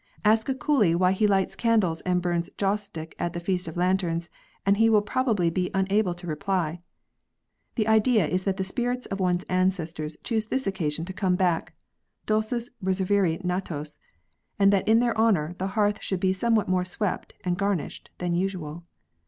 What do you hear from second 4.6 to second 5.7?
and he will probably be